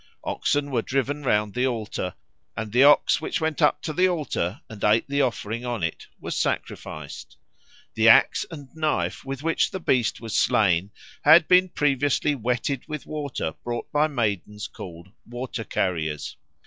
Oxen 0.23 0.71
were 0.71 0.81
driven 0.81 1.21
round 1.21 1.53
the 1.53 1.67
altar, 1.67 2.15
and 2.57 2.71
the 2.71 2.83
OX 2.83 3.21
which 3.21 3.39
went 3.39 3.61
up 3.61 3.83
to 3.83 3.93
the 3.93 4.09
altar 4.09 4.61
and 4.67 4.83
ate 4.83 5.07
the 5.07 5.21
offering 5.21 5.63
on 5.63 5.83
it 5.83 6.07
was 6.19 6.35
sacrificed. 6.35 7.37
The 7.93 8.09
axe 8.09 8.43
and 8.49 8.75
knife 8.75 9.23
with 9.23 9.43
which 9.43 9.69
the 9.69 9.79
beast 9.79 10.19
was 10.19 10.35
slain 10.35 10.89
had 11.21 11.47
been 11.47 11.69
previously 11.69 12.33
wetted 12.33 12.87
with 12.87 13.05
water 13.05 13.53
brought 13.63 13.91
by 13.91 14.07
maidens 14.07 14.65
called 14.65 15.09
"water 15.23 15.63
carriers." 15.63 16.35